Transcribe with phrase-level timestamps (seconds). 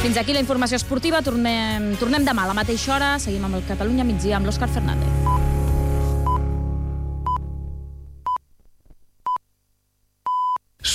[0.00, 1.18] Doncs fins aquí la informació esportiva.
[1.20, 3.10] Tornem, tornem demà a la mateixa hora.
[3.20, 5.12] Seguim amb el Catalunya migdia amb l'Òscar Fernández.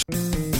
[0.10, 0.54] you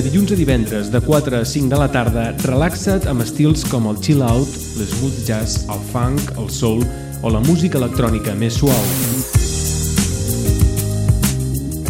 [0.00, 3.84] De dilluns a divendres, de 4 a 5 de la tarda, relaxa't amb estils com
[3.90, 4.48] el chill out,
[4.80, 6.80] l'smooth jazz, el funk, el soul
[7.20, 8.80] o la música electrònica més suau.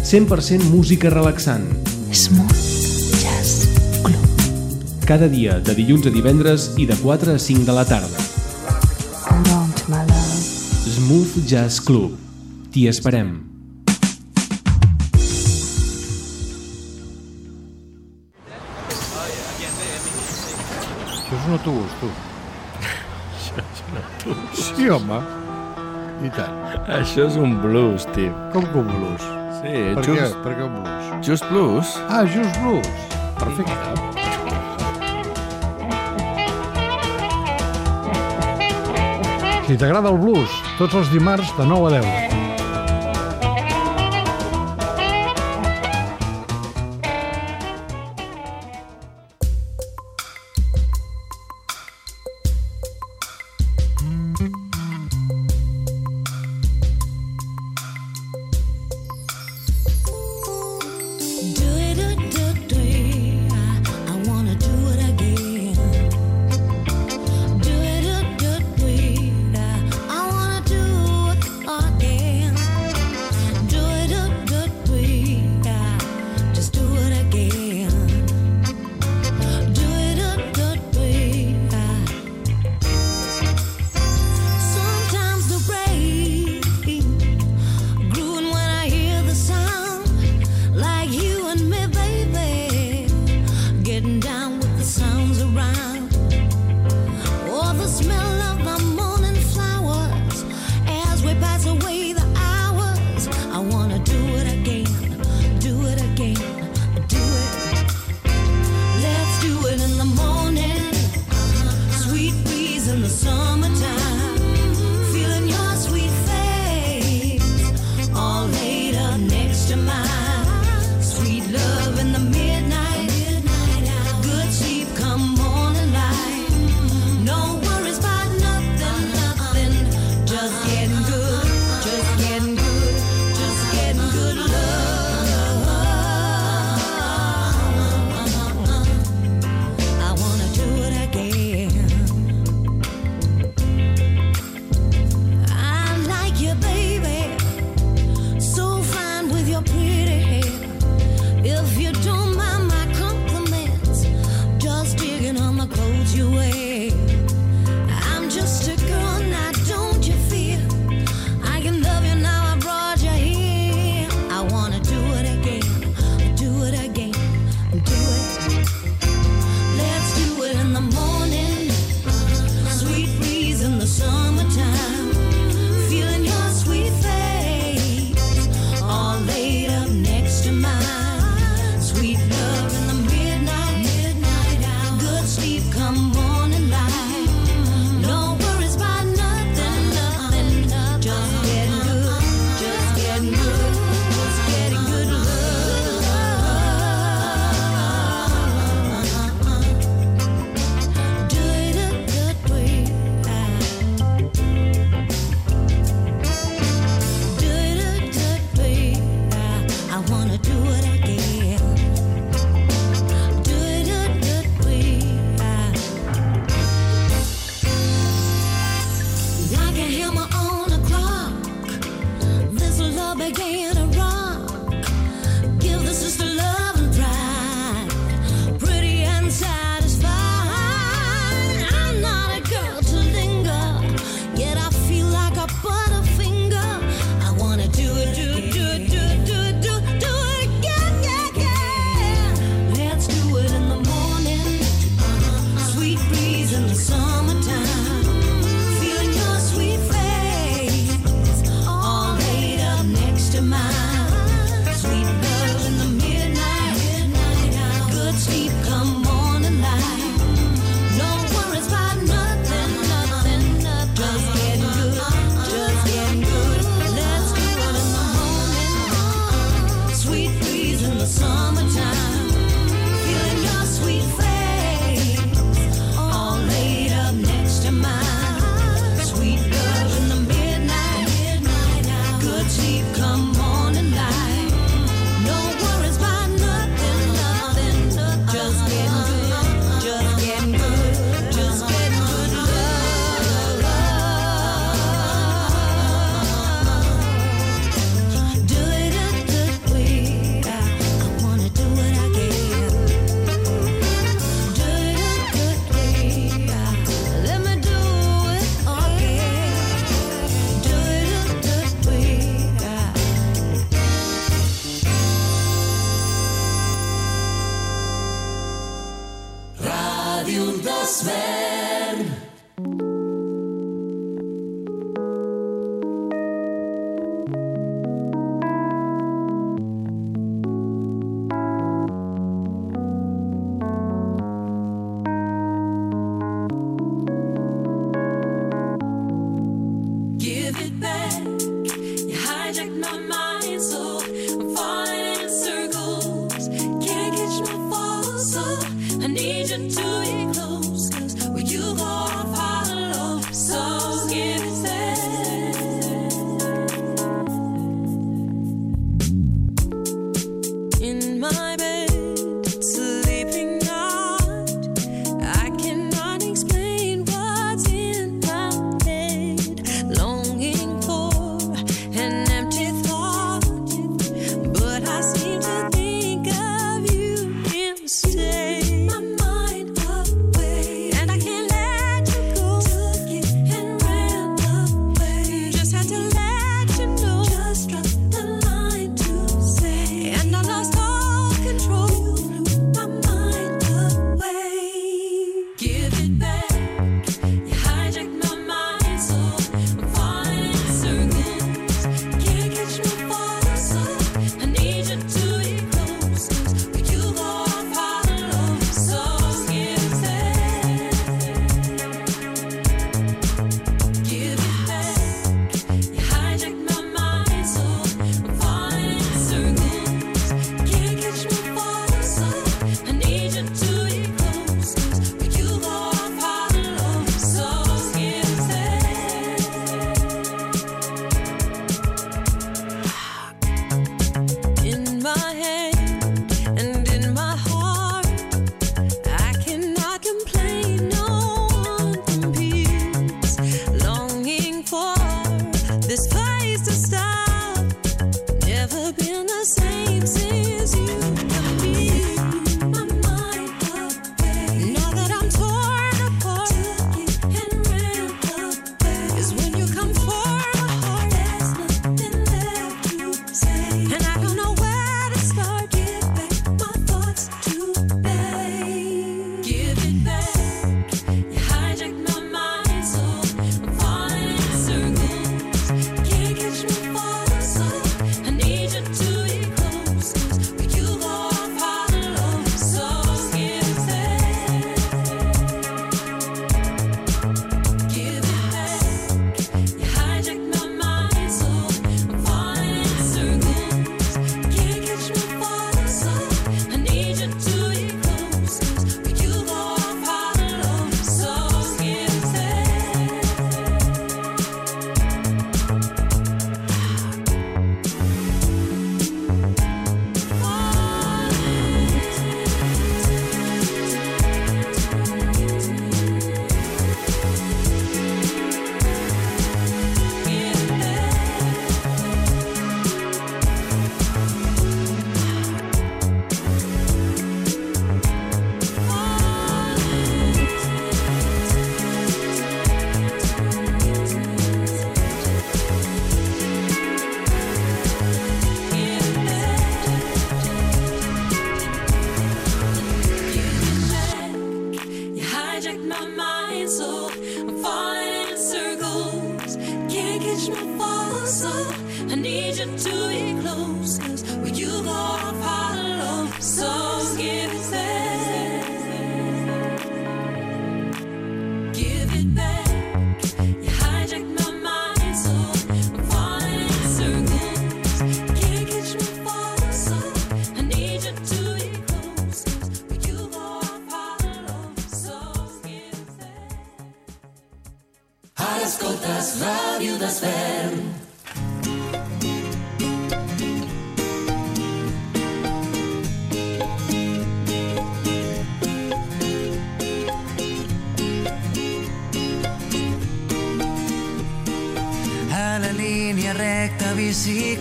[0.03, 1.69] 100% música relaxant.
[2.11, 2.65] Smooth
[3.23, 3.69] Jazz
[4.03, 4.43] Club.
[5.07, 8.27] Cada dia, de dilluns a divendres i de 4 a 5 de la tarda.
[9.29, 10.43] Hold on to my love.
[10.97, 12.19] Smooth Jazz Club.
[12.75, 13.50] T'hi esperem.
[21.61, 24.65] Això és un autobús, tu.
[24.77, 25.19] Sí, home.
[26.25, 26.57] I tant.
[27.01, 28.33] Això és un blues, tio.
[28.53, 29.23] Com que un blues?
[29.61, 30.17] Sí, Per què?
[30.17, 31.27] just, Per què un blues?
[31.27, 31.97] just blues.
[32.09, 32.89] Ah, just blues.
[33.39, 33.77] Perfecte.
[39.67, 40.51] Si t'agrada el blues,
[40.81, 42.40] tots els dimarts de 9 a 10.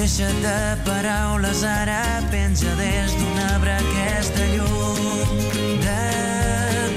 [0.00, 4.96] Deixa't de paraules, ara penja des d'un arbre aquesta llum
[5.84, 6.04] de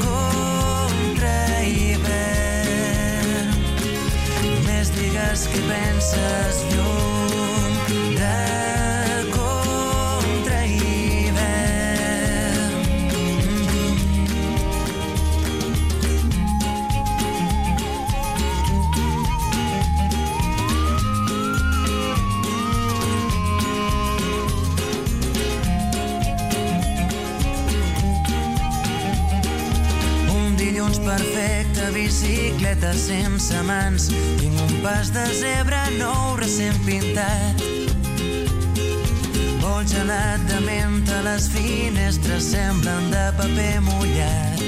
[0.05, 3.49] contra hivern.
[4.69, 7.12] Més digues que penses llum
[31.93, 34.09] bicicleta sense mans.
[34.39, 37.61] Tinc un pas de zebra nou recent pintat.
[39.61, 44.63] Vol gelat de menta, les finestres semblen de paper mullat.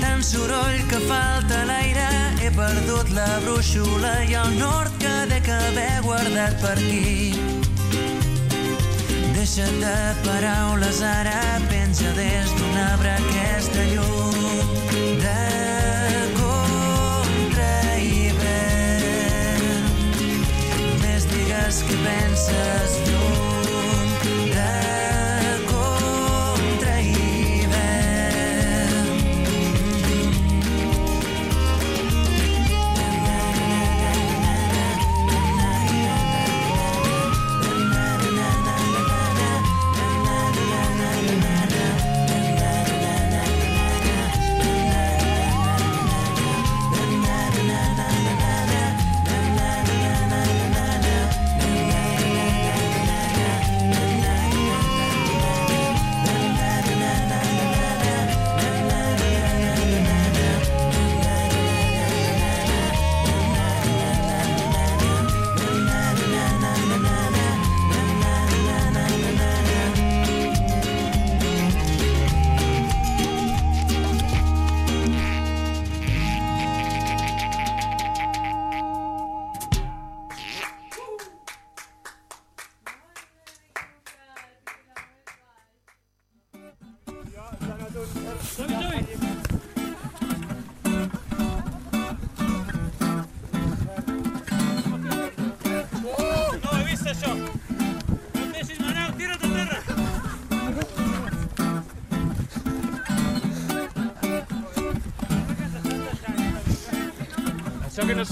[0.00, 2.08] Tant soroll que falta l'aire,
[2.40, 7.63] he perdut la brúixola i el nord que dec haver guardat per aquí.
[9.54, 14.34] Deixa't de paraules, ara penja des d'un arbre aquesta llum
[15.22, 15.42] de
[16.40, 19.86] contra hivern.
[21.04, 23.23] Més digues que penses llum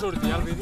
[0.03, 0.62] Això que no surti, eh, el vídeo.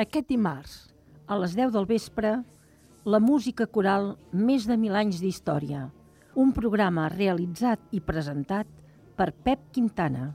[0.00, 0.74] Aquest dimarts,
[1.28, 2.30] a les 10 del vespre,
[3.04, 5.82] la música coral Més de mil anys d'història,
[6.40, 8.70] un programa realitzat i presentat
[9.18, 10.30] per Pep Quintana.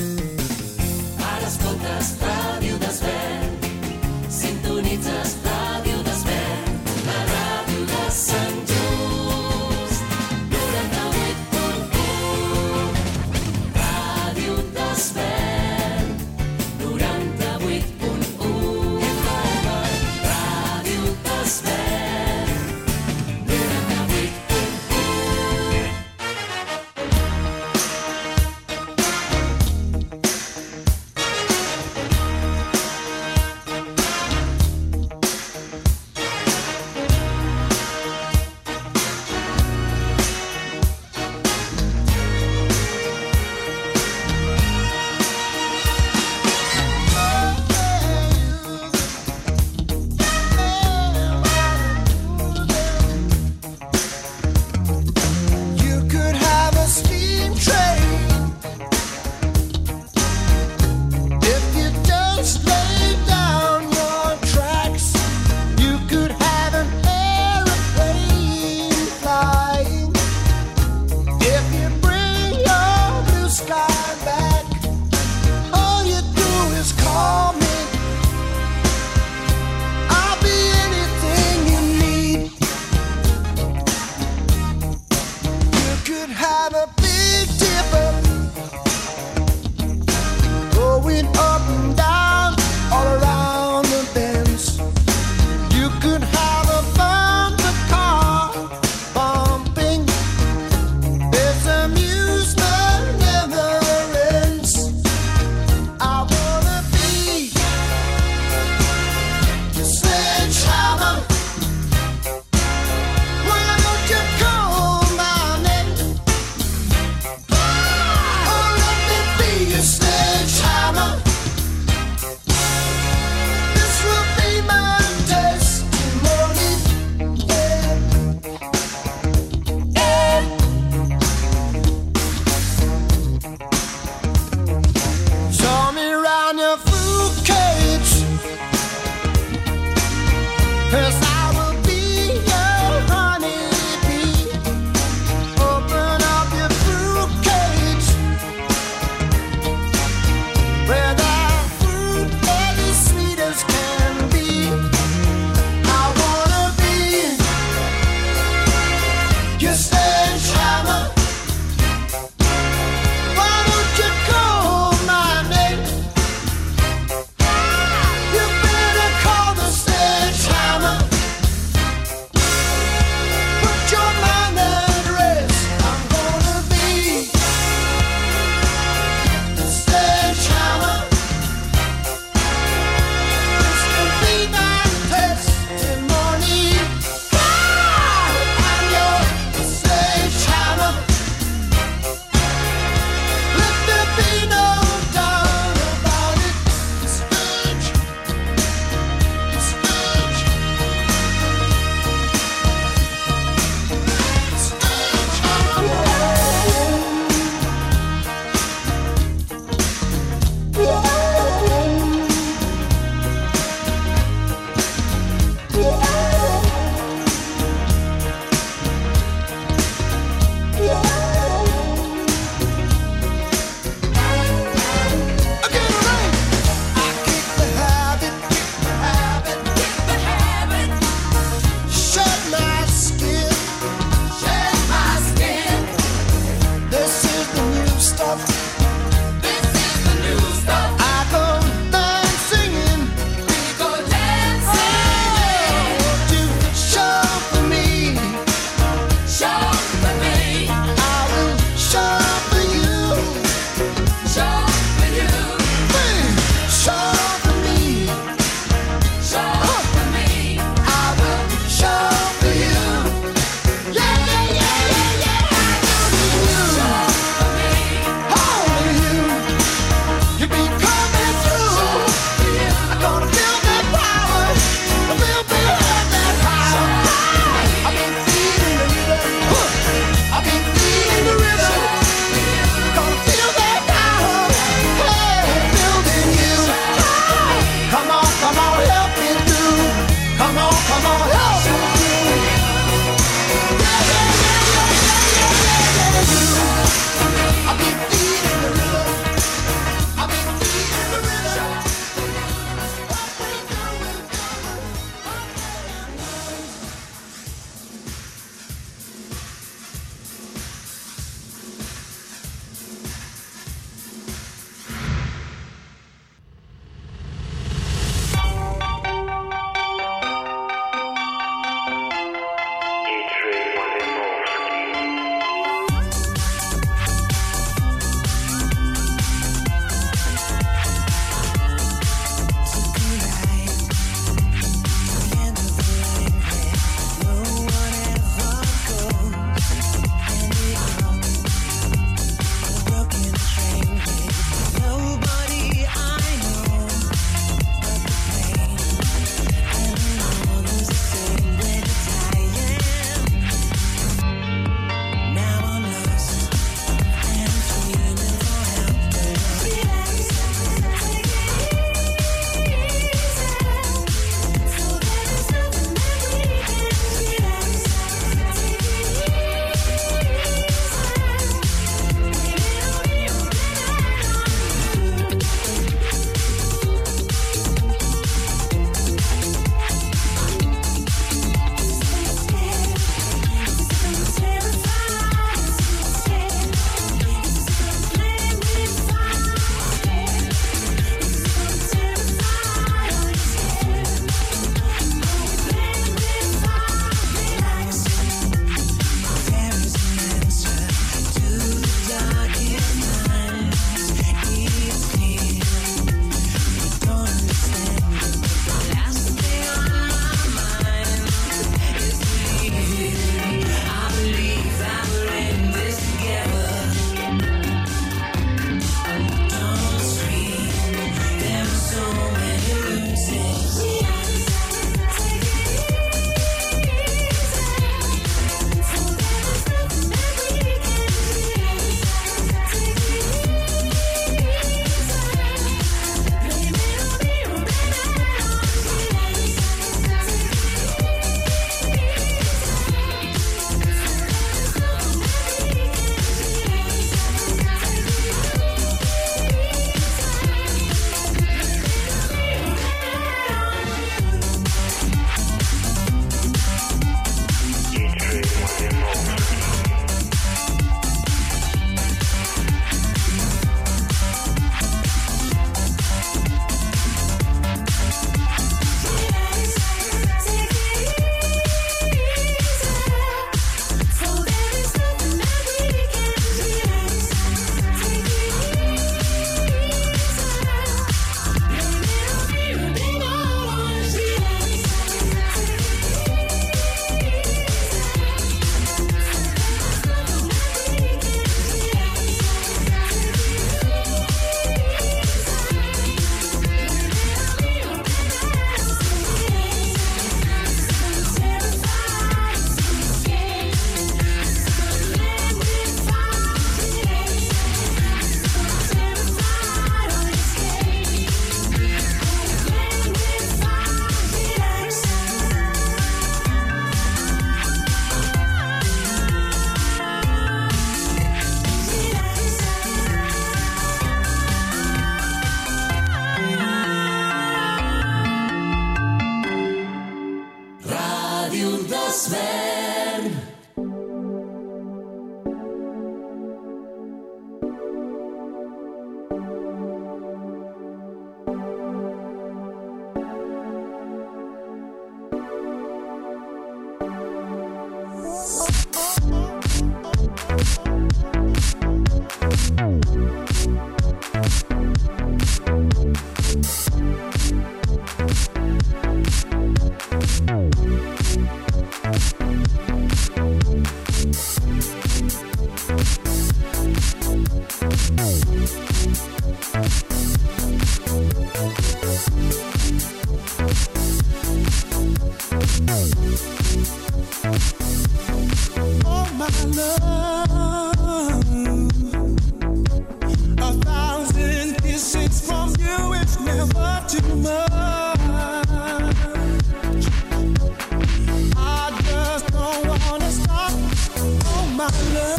[0.00, 3.56] Ara escoltes Ràdio Desvern.
[4.40, 5.75] Sintonitzes Ràdio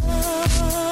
[0.06, 0.87] love,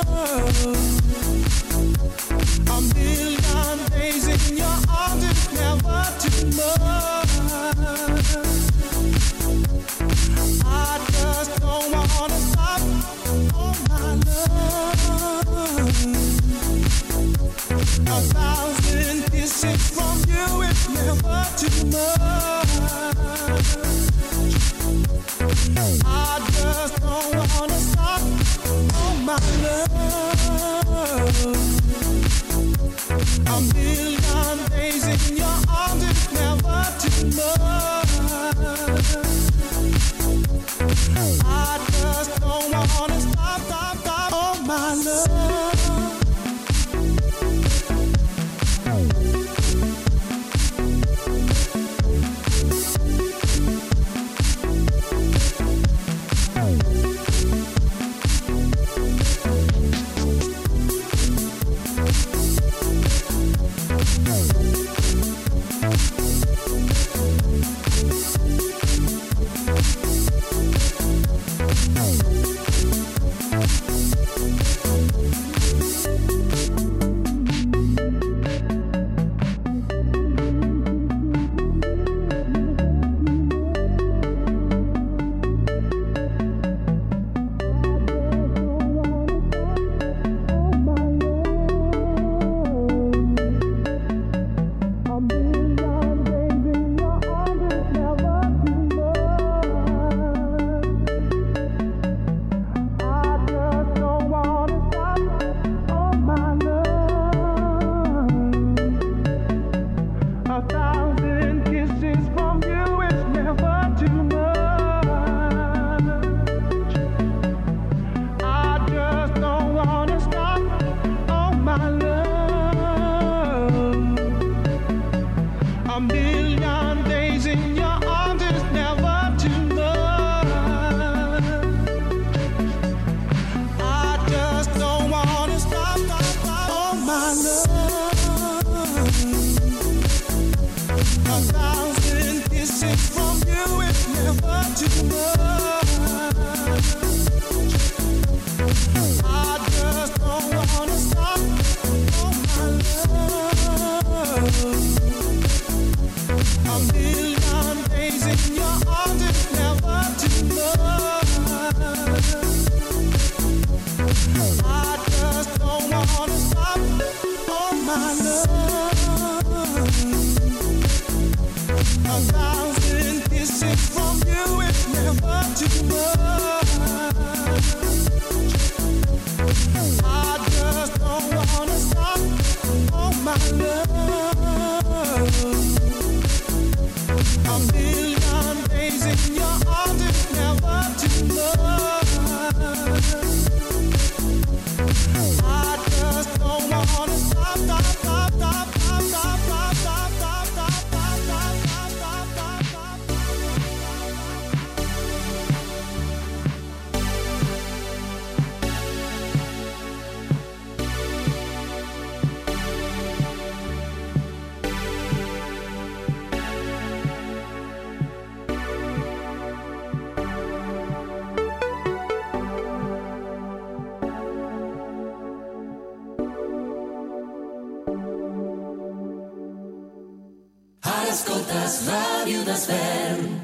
[231.75, 233.41] das Radio, das Van.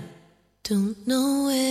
[0.63, 1.70] Don't know where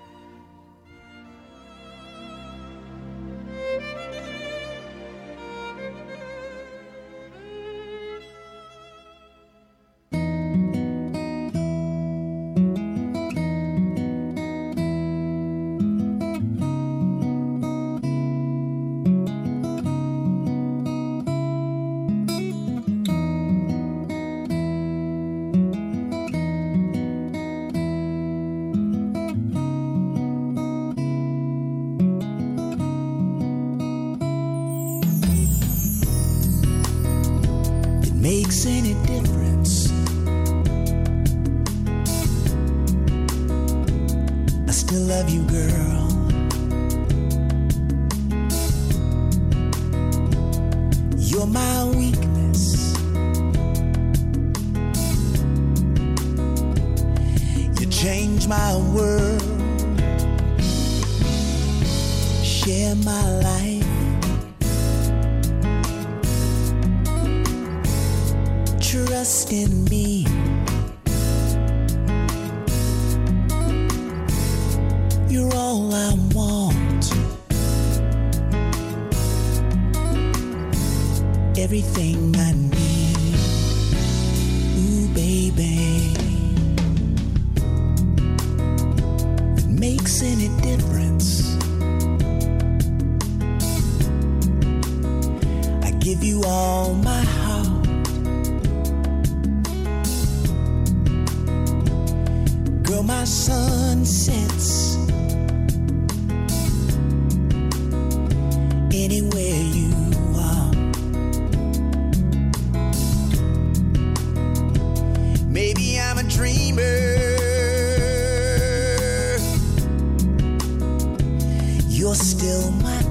[122.11, 123.10] You're still my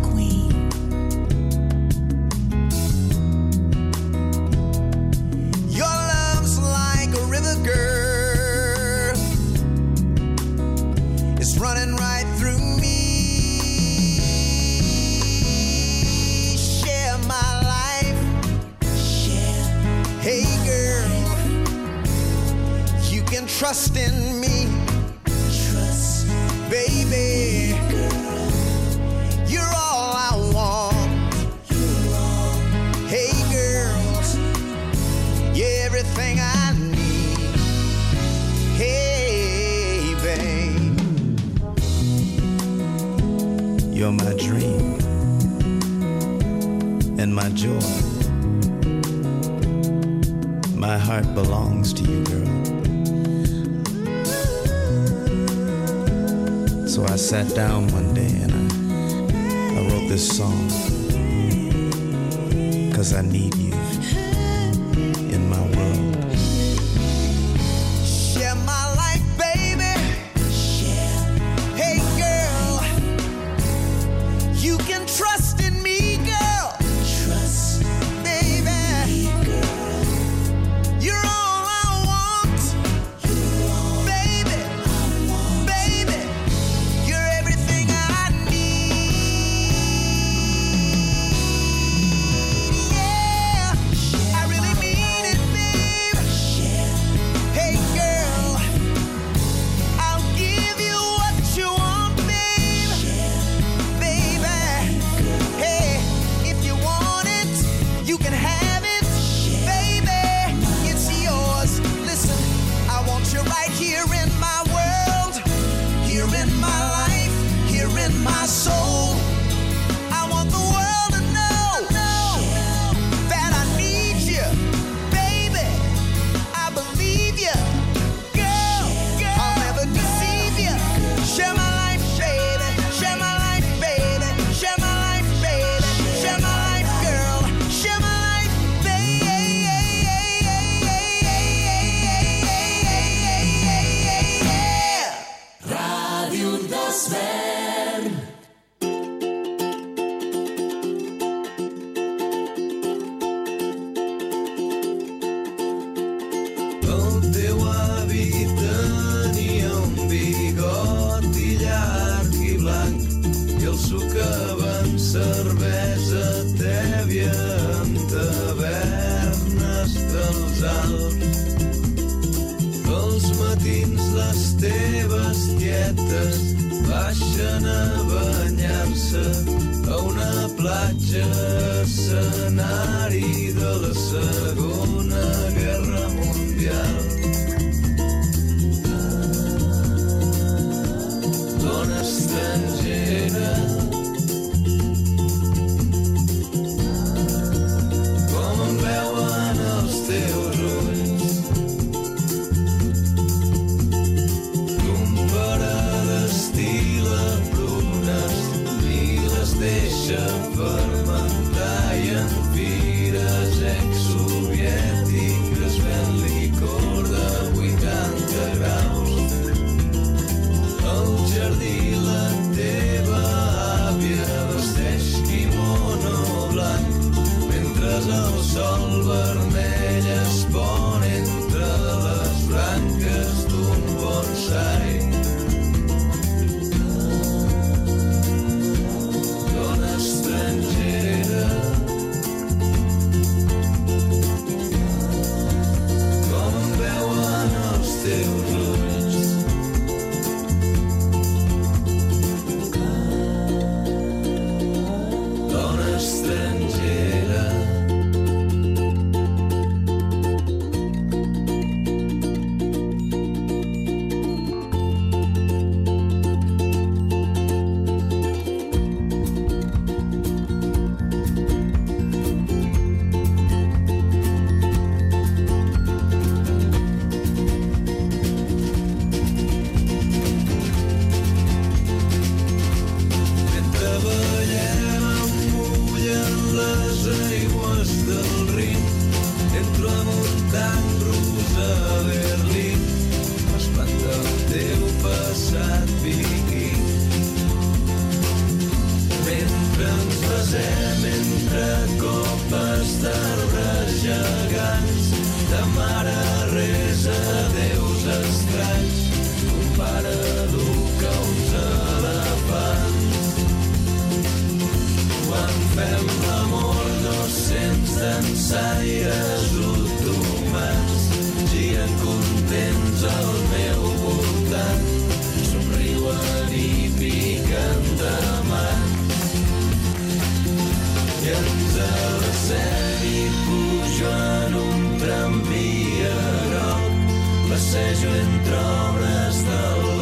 [337.60, 339.99] passejo entre obres del